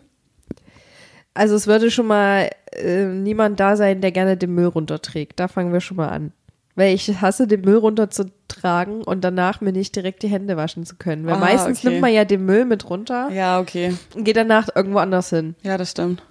Also 1.33 1.55
es 1.55 1.67
würde 1.67 1.91
schon 1.91 2.07
mal 2.07 2.49
äh, 2.73 3.05
niemand 3.05 3.59
da 3.59 3.75
sein, 3.77 4.01
der 4.01 4.11
gerne 4.11 4.37
den 4.37 4.53
Müll 4.53 4.65
runterträgt. 4.65 5.39
Da 5.39 5.47
fangen 5.47 5.71
wir 5.71 5.81
schon 5.81 5.97
mal 5.97 6.09
an. 6.09 6.33
Weil 6.77 6.93
ich 6.93 7.09
hasse, 7.21 7.47
den 7.47 7.61
Müll 7.61 7.77
runterzutragen 7.77 9.03
und 9.03 9.21
danach 9.23 9.59
mir 9.61 9.71
nicht 9.73 9.95
direkt 9.95 10.21
die 10.23 10.27
Hände 10.29 10.55
waschen 10.57 10.85
zu 10.85 10.95
können. 10.95 11.25
Weil 11.25 11.33
Ah, 11.33 11.39
meistens 11.39 11.79
okay. 11.79 11.89
nimmt 11.89 12.01
man 12.01 12.13
ja 12.13 12.23
den 12.23 12.45
Müll 12.45 12.63
mit 12.65 12.89
runter 12.89 13.29
Ja, 13.31 13.59
okay. 13.59 13.95
und 14.15 14.23
geht 14.23 14.37
danach 14.37 14.69
irgendwo 14.75 14.99
anders 14.99 15.29
hin. 15.31 15.55
Ja, 15.63 15.77
das 15.77 15.91
stimmt. 15.91 16.21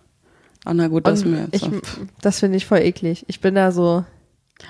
Ah, 0.64 0.72
na 0.72 0.86
gut, 0.88 1.06
das 1.06 1.22
Und 1.24 1.32
mir 1.32 1.48
jetzt 1.52 1.54
ich, 1.62 1.68
das 2.22 2.38
finde 2.40 2.56
ich 2.58 2.64
voll 2.66 2.78
eklig. 2.78 3.24
Ich 3.28 3.40
bin 3.40 3.54
da 3.56 3.72
so 3.72 4.04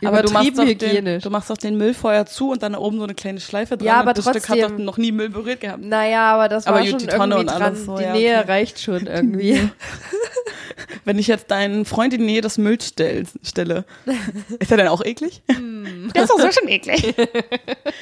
Aber 0.04 0.22
du 0.22 0.30
machst, 0.32 0.58
doch 0.58 0.64
den, 0.64 1.20
du 1.20 1.30
machst 1.30 1.48
doch 1.50 1.56
den 1.58 1.76
Müll 1.76 1.92
vorher 1.94 2.24
zu 2.26 2.50
und 2.52 2.62
dann 2.62 2.72
da 2.72 2.78
oben 2.78 2.96
so 2.98 3.04
eine 3.04 3.14
kleine 3.14 3.40
Schleife 3.40 3.76
dran. 3.76 3.86
Ja, 3.86 4.00
aber 4.00 4.14
das 4.14 4.24
Stück 4.24 4.48
hat 4.48 4.58
trotzdem- 4.58 4.78
doch 4.78 4.84
noch 4.84 4.96
nie 4.98 5.12
Müll 5.12 5.28
berührt 5.28 5.60
gehabt. 5.60 5.84
naja, 5.84 6.32
aber 6.34 6.48
das 6.48 6.66
Aber 6.66 6.76
war 6.78 6.82
gut, 6.82 6.90
schon 6.90 6.98
die 7.00 7.06
Tonne 7.06 7.34
irgendwie 7.34 7.40
und 7.40 7.46
dran. 7.50 7.62
alles 7.62 7.84
so, 7.84 7.96
die 7.98 8.02
ja, 8.02 8.12
Nähe 8.14 8.38
okay. 8.40 8.50
reicht 8.50 8.80
schon 8.80 9.06
irgendwie. 9.06 9.60
Wenn 11.06 11.18
ich 11.20 11.28
jetzt 11.28 11.50
deinen 11.52 11.84
Freund 11.84 12.12
in 12.12 12.20
die 12.20 12.26
Nähe 12.26 12.40
des 12.40 12.58
Mülls 12.58 12.88
stell, 12.88 13.24
stelle, 13.42 13.84
ist 14.58 14.70
er 14.72 14.76
dann 14.76 14.88
auch 14.88 15.04
eklig? 15.04 15.40
Hm. 15.50 16.10
Der 16.14 16.24
ist 16.24 16.30
doch 16.30 16.40
so 16.40 16.50
schon 16.50 16.68
eklig. 16.68 17.14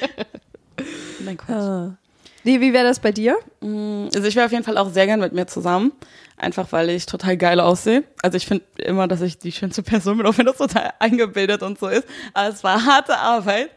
Nein, 1.19 1.37
Quatsch. 1.37 1.55
Ah. 1.55 1.97
Nee, 2.43 2.59
wie 2.61 2.73
wäre 2.73 2.83
das 2.83 2.99
bei 2.99 3.11
dir? 3.11 3.37
Mm, 3.61 4.05
Also 4.13 4.23
ich 4.27 4.35
wäre 4.35 4.45
auf 4.47 4.51
jeden 4.51 4.63
Fall 4.63 4.77
auch 4.77 4.91
sehr 4.91 5.05
gern 5.05 5.19
mit 5.19 5.33
mir 5.33 5.47
zusammen. 5.47 5.91
Einfach 6.37 6.71
weil 6.71 6.89
ich 6.89 7.05
total 7.05 7.37
geil 7.37 7.59
aussehe. 7.59 8.03
Also 8.21 8.37
ich 8.37 8.45
finde 8.45 8.65
immer, 8.77 9.07
dass 9.07 9.21
ich 9.21 9.37
die 9.37 9.51
schönste 9.51 9.83
Person 9.83 10.17
bin, 10.17 10.25
auch 10.25 10.37
wenn 10.37 10.45
das 10.45 10.57
total 10.57 10.91
eingebildet 10.99 11.63
und 11.63 11.79
so 11.79 11.87
ist. 11.87 12.05
Aber 12.33 12.49
es 12.49 12.63
war 12.63 12.85
harte 12.85 13.17
Arbeit. 13.17 13.69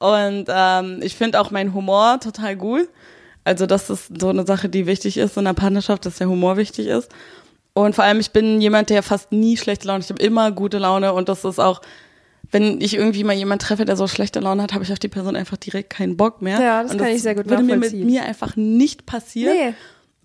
Und 0.00 0.46
ähm, 0.48 1.00
ich 1.02 1.16
finde 1.16 1.40
auch 1.40 1.50
meinen 1.50 1.72
Humor 1.74 2.20
total 2.20 2.56
gut. 2.56 2.88
Also 3.44 3.66
das 3.66 3.90
ist 3.90 4.20
so 4.20 4.28
eine 4.30 4.46
Sache, 4.46 4.68
die 4.68 4.86
wichtig 4.86 5.16
ist 5.16 5.36
in 5.36 5.46
einer 5.46 5.54
Partnerschaft, 5.54 6.06
dass 6.06 6.16
der 6.16 6.28
Humor 6.28 6.56
wichtig 6.56 6.86
ist. 6.88 7.08
Und 7.74 7.94
vor 7.94 8.04
allem, 8.04 8.20
ich 8.20 8.30
bin 8.30 8.60
jemand, 8.60 8.88
der 8.90 9.02
fast 9.02 9.32
nie 9.32 9.56
schlechte 9.56 9.86
Laune 9.88 9.98
hat. 9.98 10.04
Ich 10.04 10.10
habe 10.10 10.22
immer 10.22 10.52
gute 10.52 10.78
Laune 10.78 11.12
und 11.12 11.28
das 11.28 11.44
ist 11.44 11.58
auch, 11.58 11.80
wenn 12.50 12.80
ich 12.80 12.94
irgendwie 12.94 13.24
mal 13.24 13.32
jemanden 13.32 13.64
treffe, 13.64 13.84
der 13.84 13.96
so 13.96 14.06
schlechte 14.06 14.38
Laune 14.40 14.62
hat, 14.62 14.72
habe 14.72 14.84
ich 14.84 14.92
auf 14.92 14.98
die 15.00 15.08
Person 15.08 15.34
einfach 15.34 15.56
direkt 15.56 15.90
keinen 15.90 16.16
Bock 16.16 16.40
mehr. 16.40 16.60
Ja, 16.60 16.82
das 16.82 16.92
und 16.92 16.98
kann 16.98 17.08
ich 17.08 17.22
sehr 17.22 17.34
gut 17.34 17.48
würde 17.48 17.64
mir 17.64 17.76
mit 17.76 17.92
mir 17.92 18.22
einfach 18.24 18.54
nicht 18.54 19.06
passieren. 19.06 19.56
Nee. 19.56 19.74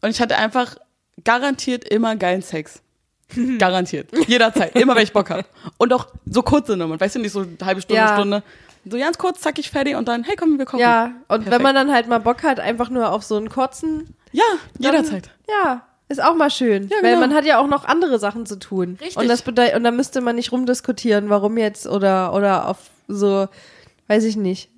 Und 0.02 0.12
ich 0.12 0.22
hatte 0.22 0.38
einfach 0.38 0.76
garantiert 1.24 1.84
immer 1.90 2.16
geilen 2.16 2.42
Sex. 2.44 2.82
Garantiert. 3.58 4.10
Jederzeit. 4.28 4.76
Immer, 4.76 4.96
wenn 4.96 5.04
ich 5.04 5.14
Bock 5.14 5.30
habe. 5.30 5.46
Und 5.78 5.92
auch 5.94 6.08
so 6.26 6.42
kurze 6.44 6.78
Nummern. 6.78 7.00
Weißt 7.00 7.16
du, 7.16 7.20
nicht 7.20 7.32
so 7.32 7.42
eine 7.42 7.58
halbe 7.64 7.82
Stunde, 7.82 8.02
Ja. 8.02 8.16
Stunde. 8.16 8.44
So 8.86 8.98
ganz 8.98 9.18
kurz, 9.18 9.42
zackig, 9.42 9.70
fertig 9.72 9.96
und 9.96 10.08
dann, 10.08 10.24
hey, 10.24 10.36
komm, 10.36 10.58
wir 10.58 10.66
kochen. 10.66 10.80
Ja, 10.80 11.06
und 11.28 11.40
wenn 11.40 11.44
Perfekt. 11.46 11.64
man 11.64 11.76
dann 11.76 11.92
halt 11.92 12.08
mal 12.08 12.20
Bock 12.20 12.44
hat, 12.44 12.60
einfach 12.60 12.90
nur 12.90 13.12
auf 13.12 13.24
so 13.24 13.36
einen 13.36 13.50
kurzen, 13.50 14.16
Ja, 14.32 14.44
dann- 14.80 14.94
jederzeit. 14.94 15.30
Ja, 15.50 15.82
ist 16.10 16.22
auch 16.22 16.36
mal 16.36 16.50
schön. 16.50 16.88
Ja, 16.90 16.98
Weil 17.02 17.16
genau. 17.16 17.28
man 17.28 17.34
hat 17.36 17.46
ja 17.46 17.60
auch 17.62 17.68
noch 17.68 17.86
andere 17.86 18.20
Sachen 18.20 18.46
zu 18.46 18.58
tun. 18.58 18.98
Richtig. 19.00 19.18
Und 19.18 19.28
das 19.30 19.44
bedeutet, 19.44 19.76
und 19.76 19.84
da 19.84 19.92
müsste 19.92 20.22
man 20.22 20.36
nicht 20.36 20.52
rumdiskutieren, 20.52 21.30
warum 21.30 21.58
jetzt 21.58 21.88
oder, 21.88 22.34
oder 22.34 22.68
auf 22.68 22.78
so, 23.08 23.48
weiß 24.08 24.24
ich 24.26 24.36
nicht, 24.36 24.70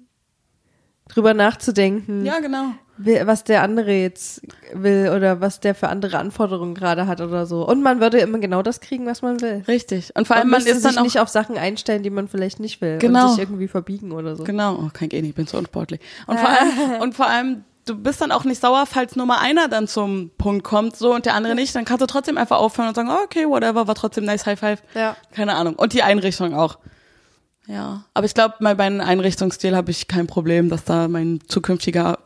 drüber 1.10 1.34
nachzudenken, 1.34 2.26
Ja, 2.26 2.40
genau. 2.40 2.74
was 2.98 3.44
der 3.44 3.64
andere 3.64 3.92
jetzt 3.92 4.42
will 4.74 5.12
oder 5.16 5.42
was 5.42 5.60
der 5.60 5.76
für 5.76 5.90
andere 5.90 6.18
Anforderungen 6.18 6.76
gerade 6.76 7.08
hat 7.08 7.20
oder 7.22 7.46
so. 7.46 7.68
Und 7.68 7.82
man 7.82 8.00
würde 8.00 8.20
immer 8.20 8.40
genau 8.40 8.62
das 8.62 8.80
kriegen, 8.80 9.06
was 9.06 9.22
man 9.22 9.42
will. 9.42 9.64
Richtig. 9.68 10.16
Und 10.16 10.28
vor 10.28 10.36
allem, 10.38 10.50
man 10.50 10.60
man 10.62 10.64
müsste 10.64 10.78
ist 10.78 10.86
dann 10.86 10.92
sich 10.92 11.00
auch 11.00 11.04
nicht 11.04 11.20
auf 11.20 11.28
Sachen 11.30 11.58
einstellen, 11.58 12.04
die 12.04 12.10
man 12.10 12.28
vielleicht 12.28 12.60
nicht 12.60 12.80
will 12.82 12.98
Genau. 13.00 13.24
und 13.26 13.30
sich 13.32 13.40
irgendwie 13.40 13.68
verbiegen 13.68 14.12
oder 14.12 14.36
so. 14.36 14.44
Genau, 14.44 14.76
oh, 14.76 14.90
kann 14.94 15.08
ich 15.10 15.14
eh 15.14 15.22
nicht, 15.22 15.36
bin 15.36 15.48
zu 15.48 15.58
unsportlich. 15.58 16.00
Und 16.28 16.40
vor 16.42 16.50
allem, 16.50 17.02
und 17.02 17.16
vor 17.16 17.28
allem, 17.28 17.64
du 17.86 17.96
bist 17.96 18.22
dann 18.22 18.32
auch 18.32 18.44
nicht 18.44 18.62
sauer, 18.62 18.86
falls 18.86 19.16
Nummer 19.16 19.40
einer 19.40 19.68
dann 19.68 19.88
zum 19.88 20.32
Punkt 20.38 20.64
kommt, 20.64 20.96
so, 20.96 21.14
und 21.14 21.26
der 21.26 21.34
andere 21.34 21.56
nicht, 21.56 21.76
dann 21.76 21.86
kannst 21.86 22.02
du 22.02 22.08
trotzdem 22.08 22.38
einfach 22.38 22.58
aufhören 22.58 22.90
und 22.90 22.96
sagen, 22.96 23.10
oh, 23.10 23.24
okay, 23.24 23.48
whatever, 23.48 23.88
war 23.88 23.96
trotzdem 23.96 24.26
nice, 24.26 24.46
High 24.46 24.60
Five. 24.60 24.84
Ja. 24.94 25.16
Keine 25.32 25.56
Ahnung. 25.56 25.76
Und 25.76 25.94
die 25.94 26.04
Einrichtung 26.04 26.54
auch. 26.54 26.78
Ja. 27.68 28.06
Aber 28.14 28.26
ich 28.26 28.34
glaube, 28.34 28.56
bei 28.60 28.76
meinem 28.76 29.02
Einrichtungsstil 29.02 29.76
habe 29.76 29.92
ich 29.92 30.08
kein 30.08 30.28
Problem, 30.28 30.70
dass 30.70 30.84
da 30.84 31.08
mein 31.08 31.40
zukünftiger 31.48 32.20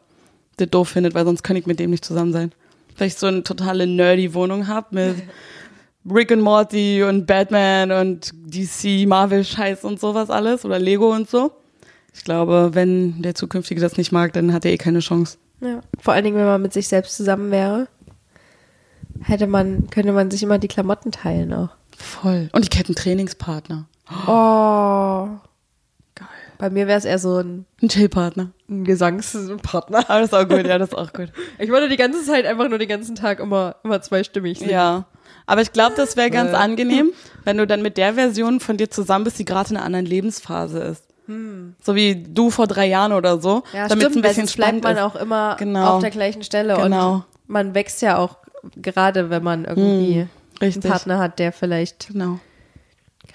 das 0.57 0.69
doof 0.69 0.89
findet, 0.89 1.13
weil 1.13 1.25
sonst 1.25 1.43
kann 1.43 1.55
ich 1.55 1.65
mit 1.65 1.79
dem 1.79 1.91
nicht 1.91 2.05
zusammen 2.05 2.31
sein. 2.31 2.51
Weil 2.97 3.07
ich 3.07 3.15
so 3.15 3.27
eine 3.27 3.43
totale 3.43 3.87
nerdy 3.87 4.33
Wohnung 4.33 4.67
habe 4.67 4.87
mit 4.91 5.15
Rick 6.09 6.31
and 6.31 6.41
Morty 6.41 7.03
und 7.03 7.25
Batman 7.25 7.91
und 7.91 8.31
DC, 8.45 9.07
Marvel-Scheiß 9.07 9.83
und 9.83 9.99
sowas 9.99 10.29
alles 10.29 10.63
oder 10.63 10.79
Lego 10.79 11.13
und 11.13 11.29
so. 11.29 11.51
Ich 12.13 12.23
glaube, 12.23 12.69
wenn 12.73 13.21
der 13.21 13.35
zukünftige 13.35 13.81
das 13.81 13.97
nicht 13.97 14.11
mag, 14.11 14.31
dann 14.33 14.53
hat 14.53 14.63
er 14.63 14.71
eh 14.71 14.77
keine 14.77 14.99
Chance. 14.99 15.37
Ja. 15.61 15.81
Vor 15.99 16.13
allen 16.13 16.23
Dingen, 16.23 16.37
wenn 16.37 16.45
man 16.45 16.61
mit 16.61 16.73
sich 16.73 16.87
selbst 16.87 17.15
zusammen 17.15 17.51
wäre, 17.51 17.87
hätte 19.21 19.47
man, 19.47 19.89
könnte 19.89 20.11
man 20.11 20.29
sich 20.31 20.43
immer 20.43 20.59
die 20.59 20.67
Klamotten 20.67 21.11
teilen 21.11 21.53
auch. 21.53 21.69
Voll. 21.97 22.49
Und 22.51 22.67
ich 22.69 22.77
hätte 22.77 22.89
einen 22.89 22.95
Trainingspartner. 22.95 23.87
Oh. 24.27 25.29
Geil. 26.15 26.27
Bei 26.57 26.69
mir 26.69 26.87
wäre 26.87 26.99
es 26.99 27.05
eher 27.05 27.19
so 27.19 27.37
ein, 27.37 27.65
Ein 27.81 27.89
Chillpartner. 27.89 28.51
ein 28.69 28.83
Gesangspartner. 28.83 30.09
Aber 30.09 30.19
das 30.19 30.27
ist 30.27 30.33
auch 30.33 30.47
gut, 30.47 30.65
ja, 30.67 30.77
das 30.77 30.89
ist 30.89 30.95
auch 30.95 31.13
gut. 31.13 31.31
Ich 31.57 31.69
würde 31.69 31.89
die 31.89 31.97
ganze 31.97 32.23
Zeit 32.23 32.45
einfach 32.45 32.67
nur 32.69 32.77
den 32.77 32.89
ganzen 32.89 33.15
Tag 33.15 33.39
immer, 33.39 33.77
immer 33.83 34.01
zweistimmig 34.01 34.59
singen. 34.59 34.71
Ja. 34.71 35.05
Aber 35.47 35.61
ich 35.61 35.71
glaube, 35.71 35.95
das 35.95 36.17
wäre 36.17 36.29
ganz 36.31 36.53
angenehm, 36.53 37.11
wenn 37.43 37.57
du 37.57 37.67
dann 37.67 37.81
mit 37.81 37.97
der 37.97 38.15
Version 38.15 38.59
von 38.59 38.77
dir 38.77 38.89
zusammen 38.89 39.25
bist, 39.25 39.37
die 39.39 39.45
gerade 39.45 39.69
in 39.71 39.77
einer 39.77 39.85
anderen 39.85 40.05
Lebensphase 40.05 40.79
ist. 40.79 41.04
So 41.27 41.95
wie 41.95 42.15
du 42.23 42.49
vor 42.49 42.67
drei 42.67 42.85
Jahren 42.87 43.13
oder 43.13 43.39
so. 43.41 43.57
Hm. 43.57 43.63
Ja, 43.73 43.87
damit 43.87 44.03
stimmt, 44.03 44.15
ein 44.17 44.21
bisschen 44.21 44.35
sonst 44.47 44.55
bleibt 44.55 44.67
spannend 44.79 44.83
man 44.83 44.95
ist. 44.97 45.01
auch 45.01 45.15
immer 45.15 45.55
Genau. 45.57 45.95
auf 45.95 46.01
der 46.01 46.11
gleichen 46.11 46.43
Stelle 46.43 46.75
Genau. 46.75 47.13
und 47.15 47.23
man 47.47 47.73
wächst 47.75 48.01
ja 48.01 48.17
auch 48.17 48.37
gerade, 48.75 49.29
wenn 49.29 49.43
man 49.43 49.65
irgendwie 49.65 50.27
Richtig. 50.61 50.83
einen 50.85 50.91
Partner 50.91 51.19
hat, 51.19 51.39
der 51.39 51.51
vielleicht 51.51 52.07
Genau. 52.09 52.39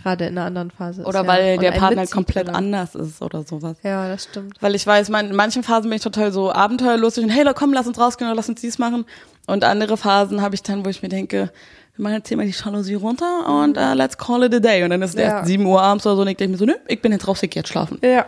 gerade 0.03 0.27
in 0.27 0.39
einer 0.39 0.47
anderen 0.47 0.71
Phase 0.71 1.03
ist. 1.03 1.07
Oder 1.09 1.23
ja, 1.23 1.27
weil 1.27 1.55
und 1.57 1.63
der 1.63 1.73
Partner 1.73 2.07
komplett 2.07 2.49
oder? 2.49 2.57
anders 2.57 2.95
ist 2.95 3.21
oder 3.23 3.43
sowas. 3.43 3.77
Ja, 3.83 4.09
das 4.09 4.25
stimmt. 4.25 4.57
Weil 4.61 4.75
ich 4.75 4.87
weiß, 4.87 5.09
in 5.11 5.35
manchen 5.35 5.63
Phasen 5.63 5.91
bin 5.91 5.97
ich 5.97 6.03
total 6.03 6.33
so 6.33 6.51
abenteuerlustig 6.53 7.25
und 7.25 7.31
hey, 7.31 7.45
komm, 7.55 7.73
lass 7.73 7.87
uns 7.87 7.99
rausgehen 7.99 8.29
oder 8.31 8.37
lass 8.37 8.49
uns 8.49 8.61
dies 8.61 8.79
machen. 8.79 9.05
Und 9.47 9.65
andere 9.65 9.97
Phasen 9.97 10.43
habe 10.43 10.55
ich 10.55 10.63
dann, 10.63 10.85
wo 10.85 10.89
ich 10.89 11.03
mir 11.03 11.09
denke, 11.09 11.53
machen 12.01 12.15
jetzt 12.15 12.29
hier 12.29 12.37
mal 12.37 12.47
die 12.47 12.53
Jalousie 12.53 12.95
runter 12.95 13.47
und 13.63 13.77
uh, 13.77 13.93
let's 13.95 14.17
call 14.19 14.43
it 14.45 14.55
a 14.55 14.59
day. 14.59 14.83
Und 14.83 14.91
dann 14.91 15.03
ist 15.03 15.11
es 15.11 15.17
Ja. 15.21 15.39
erst 15.39 15.47
7 15.49 15.65
Uhr 15.65 15.81
abends 15.81 16.07
oder 16.07 16.17
so 16.17 16.23
und 16.23 16.29
ich 16.29 16.37
denke 16.37 16.53
mir 16.53 16.59
so, 16.59 16.65
nö, 16.67 16.75
ich 16.89 17.01
bin 17.01 17.13
jetzt 17.13 17.29
raus, 17.29 17.43
ich 17.43 17.51
geh 17.51 17.61
jetzt 17.61 17.69
schlafen. 17.69 17.99
Ja. 18.03 18.27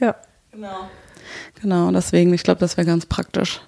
Ja. 0.00 0.14
Genau. 0.52 0.88
Genau, 1.60 1.90
deswegen, 1.90 2.32
ich 2.34 2.42
glaube, 2.42 2.60
das 2.60 2.76
wäre 2.76 2.86
ganz 2.86 3.06
praktisch. 3.06 3.60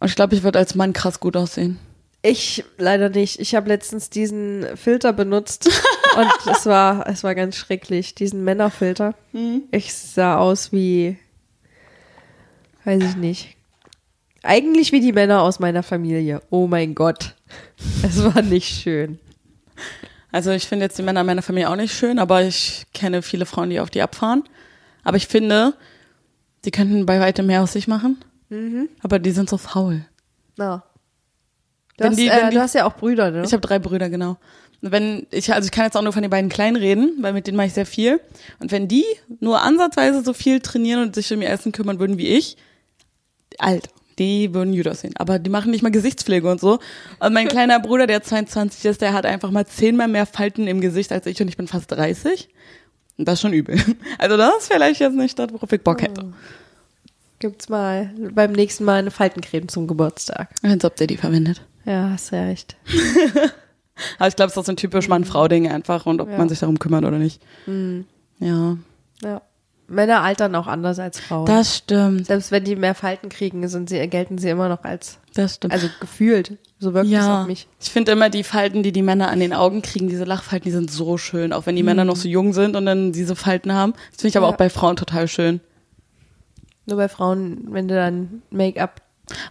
Und 0.00 0.08
ich 0.08 0.16
glaube, 0.16 0.34
ich 0.34 0.42
würde 0.42 0.58
als 0.58 0.74
Mann 0.74 0.92
krass 0.92 1.20
gut 1.20 1.36
aussehen. 1.36 1.78
Ich 2.22 2.64
leider 2.78 3.10
nicht. 3.10 3.38
Ich 3.38 3.54
habe 3.54 3.68
letztens 3.68 4.08
diesen 4.08 4.64
Filter 4.76 5.12
benutzt 5.12 5.68
und 6.16 6.52
es 6.54 6.64
war, 6.64 7.06
es 7.06 7.22
war 7.22 7.34
ganz 7.34 7.54
schrecklich, 7.56 8.14
diesen 8.14 8.44
Männerfilter. 8.44 9.14
Ich 9.70 9.94
sah 9.94 10.38
aus 10.38 10.72
wie, 10.72 11.18
weiß 12.84 13.02
ich 13.02 13.16
nicht. 13.16 13.56
Eigentlich 14.42 14.92
wie 14.92 15.00
die 15.00 15.12
Männer 15.12 15.42
aus 15.42 15.58
meiner 15.58 15.82
Familie. 15.82 16.40
Oh 16.50 16.66
mein 16.66 16.94
Gott. 16.94 17.34
Es 18.02 18.22
war 18.22 18.42
nicht 18.42 18.68
schön. 18.82 19.18
Also 20.32 20.50
ich 20.50 20.66
finde 20.66 20.84
jetzt 20.86 20.98
die 20.98 21.02
Männer 21.02 21.22
meiner 21.24 21.42
Familie 21.42 21.70
auch 21.70 21.76
nicht 21.76 21.94
schön, 21.94 22.18
aber 22.18 22.42
ich 22.42 22.84
kenne 22.92 23.22
viele 23.22 23.46
Frauen, 23.46 23.70
die 23.70 23.80
auf 23.80 23.90
die 23.90 24.02
abfahren. 24.02 24.42
Aber 25.04 25.16
ich 25.16 25.26
finde, 25.28 25.74
die 26.64 26.70
könnten 26.70 27.06
bei 27.06 27.20
weitem 27.20 27.46
mehr 27.46 27.62
aus 27.62 27.72
sich 27.72 27.86
machen. 27.88 28.18
Aber 29.02 29.18
die 29.18 29.30
sind 29.32 29.48
so 29.50 29.56
faul. 29.58 30.04
Na. 30.56 30.84
Du, 31.96 32.04
Wenn 32.04 32.10
hast, 32.12 32.18
die- 32.18 32.28
äh, 32.28 32.48
die- 32.50 32.54
du 32.56 32.60
hast 32.62 32.74
ja 32.74 32.84
auch 32.86 32.94
Brüder, 32.96 33.30
ne? 33.30 33.42
Ich 33.44 33.52
habe 33.52 33.60
drei 33.60 33.78
Brüder, 33.78 34.08
genau. 34.10 34.36
Und 34.82 34.92
wenn 34.92 35.26
ich, 35.30 35.52
also 35.52 35.66
ich 35.66 35.72
kann 35.72 35.84
jetzt 35.84 35.96
auch 35.96 36.02
nur 36.02 36.12
von 36.12 36.22
den 36.22 36.30
beiden 36.30 36.50
Kleinen 36.50 36.76
reden, 36.76 37.16
weil 37.20 37.32
mit 37.32 37.46
denen 37.46 37.56
mache 37.56 37.68
ich 37.68 37.72
sehr 37.72 37.86
viel. 37.86 38.20
Und 38.58 38.70
wenn 38.72 38.86
die 38.88 39.04
nur 39.40 39.62
ansatzweise 39.62 40.22
so 40.22 40.32
viel 40.32 40.60
trainieren 40.60 41.02
und 41.02 41.14
sich 41.14 41.32
um 41.32 41.40
ihr 41.42 41.48
Essen 41.50 41.72
kümmern 41.72 41.98
würden 41.98 42.18
wie 42.18 42.28
ich, 42.28 42.56
alt, 43.58 43.88
die 44.18 44.54
würden 44.54 44.74
gut 44.76 44.86
aussehen. 44.88 45.14
Aber 45.16 45.38
die 45.38 45.50
machen 45.50 45.70
nicht 45.70 45.82
mal 45.82 45.90
Gesichtspflege 45.90 46.50
und 46.50 46.60
so. 46.60 46.78
Und 47.20 47.32
mein 47.32 47.48
kleiner 47.48 47.80
Bruder, 47.80 48.06
der 48.06 48.22
22 48.22 48.84
ist, 48.84 49.00
der 49.00 49.12
hat 49.12 49.26
einfach 49.26 49.50
mal 49.50 49.66
zehnmal 49.66 50.08
mehr 50.08 50.26
Falten 50.26 50.66
im 50.66 50.80
Gesicht 50.80 51.12
als 51.12 51.26
ich 51.26 51.40
und 51.42 51.48
ich 51.48 51.56
bin 51.56 51.66
fast 51.68 51.90
30. 51.92 52.48
Und 53.18 53.28
das 53.28 53.34
ist 53.34 53.40
schon 53.42 53.52
übel. 53.52 53.76
Also 54.18 54.36
das 54.36 54.54
ist 54.60 54.72
vielleicht 54.72 55.00
jetzt 55.00 55.14
nicht 55.16 55.38
das, 55.38 55.52
worauf 55.52 55.70
ich 55.72 55.80
Bock 55.82 56.02
hätte. 56.02 56.32
Gibt's 57.38 57.68
mal 57.68 58.10
beim 58.32 58.52
nächsten 58.52 58.84
Mal 58.84 59.00
eine 59.00 59.10
Faltencreme 59.10 59.68
zum 59.68 59.86
Geburtstag. 59.86 60.48
Als 60.62 60.84
ob 60.84 60.96
der 60.96 61.06
die 61.06 61.16
verwendet. 61.16 61.62
Ja, 61.84 62.10
hast 62.10 62.30
ja 62.32 62.44
recht. 62.44 62.76
Aber 64.18 64.28
ich 64.28 64.34
glaube, 64.36 64.50
es 64.50 64.56
ist 64.56 64.64
so 64.66 64.72
ein 64.72 64.76
typisch 64.76 65.08
Mann-Frau-Ding 65.08 65.70
einfach 65.70 66.06
und 66.06 66.20
ob 66.20 66.28
Ja. 66.30 66.38
man 66.38 66.48
sich 66.48 66.58
darum 66.60 66.78
kümmert 66.78 67.04
oder 67.04 67.18
nicht. 67.18 67.40
Ja. 68.40 68.76
Ja. 69.22 69.42
Männer 69.86 70.22
altern 70.22 70.54
auch 70.54 70.66
anders 70.66 70.98
als 70.98 71.20
Frauen. 71.20 71.46
Das 71.46 71.76
stimmt. 71.76 72.26
Selbst 72.26 72.50
wenn 72.50 72.64
die 72.64 72.74
mehr 72.76 72.94
Falten 72.94 73.28
kriegen, 73.28 73.66
sind 73.68 73.88
sie, 73.90 74.06
gelten 74.08 74.38
sie 74.38 74.48
immer 74.48 74.68
noch 74.68 74.82
als, 74.84 75.18
Das 75.34 75.56
stimmt. 75.56 75.72
also 75.74 75.88
gefühlt. 76.00 76.56
So 76.78 76.94
wirkt 76.94 77.06
es 77.06 77.12
ja, 77.12 77.42
auf 77.42 77.46
mich. 77.46 77.68
ich 77.80 77.90
finde 77.90 78.12
immer 78.12 78.30
die 78.30 78.44
Falten, 78.44 78.82
die 78.82 78.92
die 78.92 79.02
Männer 79.02 79.28
an 79.28 79.40
den 79.40 79.52
Augen 79.52 79.82
kriegen, 79.82 80.08
diese 80.08 80.24
Lachfalten, 80.24 80.64
die 80.64 80.70
sind 80.70 80.90
so 80.90 81.18
schön. 81.18 81.52
Auch 81.52 81.66
wenn 81.66 81.76
die 81.76 81.82
Männer 81.82 82.04
noch 82.04 82.16
so 82.16 82.28
jung 82.28 82.52
sind 82.52 82.76
und 82.76 82.86
dann 82.86 83.12
diese 83.12 83.36
Falten 83.36 83.72
haben. 83.72 83.92
Das 84.12 84.20
finde 84.22 84.28
ich 84.28 84.36
aber 84.36 84.46
Ja. 84.46 84.52
auch 84.52 84.56
bei 84.56 84.70
Frauen 84.70 84.96
total 84.96 85.28
schön. 85.28 85.60
Nur 86.86 86.96
bei 86.98 87.08
Frauen, 87.08 87.66
wenn 87.70 87.88
du 87.88 87.94
dann 87.94 88.42
Make-up 88.50 89.00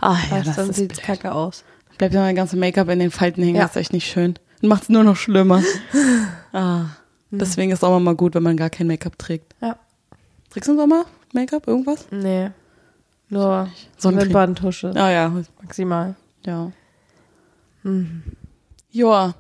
Ah 0.02 0.18
ja, 0.30 0.44
hast, 0.46 0.58
dann 0.58 0.72
sieht's 0.74 0.96
blöd. 1.00 1.04
kacke 1.04 1.32
aus. 1.34 1.64
Bleibt 1.98 2.14
ja 2.14 2.22
mein 2.22 2.36
ganzes 2.36 2.60
Make-up 2.60 2.90
in 2.90 3.00
den 3.00 3.12
Falten 3.12 3.42
hängen, 3.44 3.56
Ja. 3.56 3.64
das 3.64 3.72
ist 3.72 3.78
echt 3.78 3.94
nicht 3.94 4.08
schön. 4.12 4.36
Macht 4.62 4.84
es 4.84 4.90
nur 4.90 5.04
noch 5.04 5.16
schlimmer. 5.16 5.62
ah, 6.54 6.86
deswegen 7.32 7.72
ist 7.72 7.84
auch 7.84 8.00
mal 8.00 8.16
gut, 8.16 8.36
wenn 8.36 8.44
man 8.44 8.58
gar 8.58 8.70
kein 8.70 8.88
Make-up 8.88 9.18
trägt. 9.18 9.54
Ja. 9.62 9.78
Trägst 10.54 10.68
du 10.68 10.74
im 10.74 10.78
Sommer 10.78 11.06
Make-up, 11.34 11.68
irgendwas? 11.68 12.06
Nee. 12.12 12.52
Nur 13.30 13.68
Sonnencreme. 13.98 14.30
Wimperntusche. 14.30 14.94
Ah 14.96 15.10
ja, 15.10 15.34
Maximal. 15.60 16.16
ja. 16.46 16.72
Ja, 18.92 19.34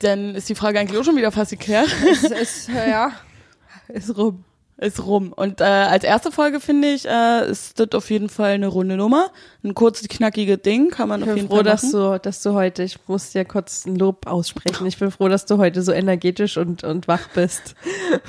dann 0.00 0.34
ist 0.34 0.48
die 0.48 0.54
Frage 0.54 0.80
eigentlich 0.80 0.98
auch 0.98 1.04
schon 1.04 1.16
wieder 1.16 1.30
fast 1.30 1.50
geklärt. 1.50 1.88
es 2.10 2.24
ist, 2.24 2.68
ja, 2.68 3.12
ist 3.88 4.16
rum. 4.16 4.44
Ist 4.78 5.04
rum. 5.06 5.32
Und 5.32 5.60
äh, 5.60 5.64
als 5.64 6.04
erste 6.04 6.30
Folge 6.30 6.60
finde 6.60 6.88
ich, 6.88 7.06
äh, 7.08 7.50
ist 7.50 7.80
das 7.80 7.92
auf 7.92 8.10
jeden 8.10 8.28
Fall 8.28 8.52
eine 8.52 8.66
runde 8.66 8.96
Nummer. 8.96 9.30
Ein 9.64 9.74
kurzes, 9.74 10.08
knackiges 10.08 10.60
Ding 10.62 10.90
kann 10.90 11.08
man 11.08 11.20
Ich 11.22 11.28
auf 11.28 11.34
bin 11.34 11.36
jeden 11.44 11.48
froh, 11.48 11.56
Fall 11.56 11.64
dass 11.64 11.82
machen. 11.84 11.92
du, 12.14 12.18
dass 12.20 12.42
du 12.42 12.52
heute, 12.52 12.82
ich 12.82 12.98
muss 13.06 13.30
dir 13.30 13.44
kurz 13.46 13.86
ein 13.86 13.96
Lob 13.96 14.26
aussprechen. 14.26 14.86
Ich 14.86 14.98
bin 14.98 15.10
froh, 15.10 15.28
dass 15.28 15.46
du 15.46 15.56
heute 15.58 15.82
so 15.82 15.92
energetisch 15.92 16.56
und, 16.58 16.84
und 16.84 17.08
wach 17.08 17.28
bist. 17.34 17.74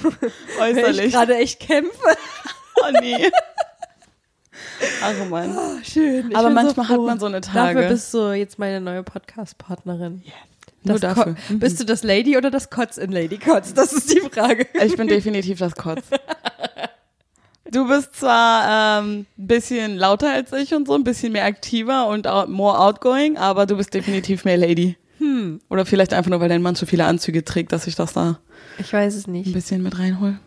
Weil 0.57 0.71
ich 0.71 0.77
Äußerlich. 0.83 1.13
gerade 1.13 1.35
echt 1.37 1.59
kämpfe. 1.59 1.91
Oh 2.79 2.91
nee. 3.01 3.31
Ach 5.03 5.29
man. 5.31 5.57
Schön. 5.83 6.35
Aber 6.35 6.51
manchmal 6.51 6.87
hat 6.87 6.99
man 6.99 7.19
so 7.19 7.25
eine 7.25 7.41
Tage. 7.41 7.73
Dafür 7.75 7.89
bist 7.89 8.13
du 8.13 8.31
jetzt 8.33 8.59
meine 8.59 8.81
neue 8.81 9.01
Podcast-Partnerin. 9.01 10.23
Nur 10.83 10.99
Das 10.99 11.15
dafür. 11.15 11.33
Ko- 11.33 11.55
Bist 11.55 11.79
du 11.79 11.85
das 11.85 12.03
Lady 12.03 12.37
oder 12.37 12.51
das 12.51 12.69
Kotz 12.69 12.97
in 12.97 13.11
Lady 13.11 13.39
Kotz? 13.39 13.73
Das 13.73 13.93
ist 13.93 14.13
die 14.13 14.19
Frage. 14.21 14.67
Ich 14.85 14.95
bin 14.95 15.07
definitiv 15.07 15.57
das 15.57 15.73
Kotz. 15.75 16.03
Du 17.77 17.87
bist 17.87 18.15
zwar 18.15 19.03
ein 19.03 19.05
ähm, 19.05 19.25
bisschen 19.37 19.97
lauter 19.97 20.33
als 20.33 20.51
ich 20.51 20.73
und 20.73 20.87
so, 20.87 20.95
ein 20.95 21.03
bisschen 21.03 21.31
mehr 21.31 21.45
aktiver 21.45 22.07
und 22.07 22.25
out, 22.25 22.49
more 22.49 22.79
outgoing, 22.79 23.37
aber 23.37 23.67
du 23.67 23.77
bist 23.77 23.93
definitiv 23.93 24.45
mehr 24.45 24.57
Lady. 24.57 24.97
Hm. 25.19 25.59
Oder 25.69 25.85
vielleicht 25.85 26.11
einfach 26.11 26.31
nur, 26.31 26.39
weil 26.39 26.49
dein 26.49 26.63
Mann 26.63 26.73
so 26.73 26.87
viele 26.87 27.05
Anzüge 27.05 27.45
trägt, 27.45 27.71
dass 27.71 27.85
ich 27.85 27.93
das 27.93 28.13
da 28.13 28.39
Ich 28.79 28.91
weiß 28.91 29.13
es 29.13 29.27
ein 29.27 29.33
nicht. 29.33 29.53
bisschen 29.53 29.83
mit 29.83 29.99
reinhol. 29.99 30.39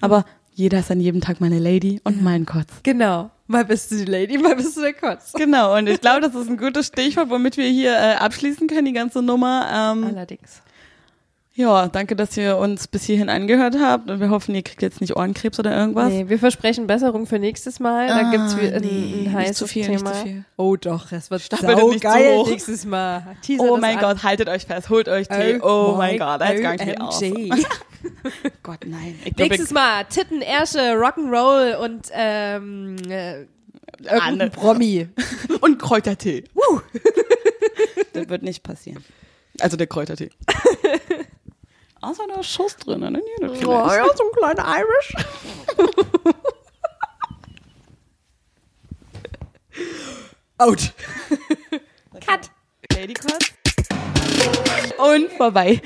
Aber 0.00 0.24
jeder 0.54 0.78
ist 0.78 0.90
an 0.90 0.98
jedem 0.98 1.20
Tag 1.20 1.42
meine 1.42 1.58
Lady 1.58 2.00
und 2.04 2.22
mein 2.22 2.46
Kotz. 2.46 2.70
Genau. 2.84 3.30
Mal 3.48 3.66
bist 3.66 3.90
du 3.90 3.96
die 3.96 4.06
Lady, 4.06 4.38
mal 4.38 4.56
bist 4.56 4.74
du 4.74 4.80
der 4.80 4.94
Kotz. 4.94 5.32
Genau, 5.36 5.76
und 5.76 5.90
ich 5.90 6.00
glaube, 6.00 6.22
das 6.22 6.34
ist 6.34 6.48
ein 6.48 6.56
gutes 6.56 6.86
Stichwort, 6.86 7.28
womit 7.28 7.58
wir 7.58 7.68
hier 7.68 7.92
äh, 7.92 8.14
abschließen 8.14 8.66
können, 8.66 8.86
die 8.86 8.94
ganze 8.94 9.20
Nummer. 9.20 9.66
Ähm, 9.70 10.04
Allerdings. 10.04 10.61
Ja, 11.54 11.88
danke, 11.88 12.16
dass 12.16 12.36
ihr 12.36 12.56
uns 12.56 12.88
bis 12.88 13.04
hierhin 13.04 13.28
angehört 13.28 13.76
habt 13.80 14.10
und 14.10 14.20
wir 14.20 14.30
hoffen, 14.30 14.54
ihr 14.54 14.62
kriegt 14.62 14.80
jetzt 14.82 15.00
nicht 15.00 15.16
Ohrenkrebs 15.16 15.58
oder 15.58 15.76
irgendwas. 15.76 16.08
Nee, 16.10 16.28
wir 16.28 16.38
versprechen 16.38 16.86
Besserung 16.86 17.26
für 17.26 17.38
nächstes 17.38 17.78
Mal. 17.80 18.08
Da 18.08 18.16
Ah, 18.16 18.30
gibt's 18.30 18.56
wie- 18.56 18.72
ein, 18.72 18.80
nee, 18.82 18.88
ein 18.88 19.22
nicht 19.24 19.32
heißes 19.34 19.56
zu 19.58 19.66
viel, 19.66 19.84
Thema. 19.84 20.10
nicht 20.10 20.14
zu 20.20 20.22
viel. 20.22 20.44
Oh 20.56 20.76
doch, 20.76 21.12
es 21.12 21.30
wird 21.30 21.42
es 21.42 21.48
zu 21.48 21.98
geil 22.00 22.36
hoch. 22.38 22.48
nächstes 22.48 22.84
Mal. 22.86 23.36
Teaser 23.42 23.64
Oh 23.64 23.76
mein. 23.76 23.98
Gott, 23.98 24.22
haltet 24.22 24.48
euch 24.48 24.64
fest, 24.64 24.88
holt 24.88 25.08
euch 25.08 25.28
Tee. 25.28 25.60
Oh, 25.62 25.94
mein 25.98 26.18
Gott, 26.18 26.40
das 26.40 26.52
ist 26.54 26.62
gar 26.62 26.72
nicht 26.72 26.86
mehr 26.86 27.02
aus. 27.02 27.20
Gott, 28.62 28.80
nein. 28.86 29.18
Ich 29.24 29.34
glaub, 29.34 29.48
Nächstes 29.50 29.70
Mal 29.72 30.04
Titten, 30.04 30.40
Ärsche, 30.42 30.78
Rock'n'Roll 30.94 31.76
und 31.76 32.08
ähm, 32.12 32.96
äh, 33.08 33.44
Anne. 34.08 34.50
Promi. 34.50 35.08
und 35.60 35.78
Kräutertee. 35.78 36.44
das 38.14 38.28
wird 38.28 38.42
nicht 38.42 38.62
passieren. 38.62 39.04
Also 39.60 39.76
der 39.76 39.86
Kräutertee. 39.86 40.30
Außer 42.02 42.26
da 42.26 42.40
ist 42.40 42.50
Schuss 42.50 42.76
drin, 42.76 43.00
ne? 43.00 43.22
Ja, 43.40 43.48
Oh, 43.48 43.88
ja, 43.92 44.04
so 44.16 44.24
ein 44.24 44.32
kleiner 44.36 44.66
Irish. 44.80 45.14
Out. 50.58 50.92
Cut. 52.26 52.50
Lady 52.92 53.14
Cut. 53.14 53.52
Und 54.98 55.30
vorbei. 55.32 55.80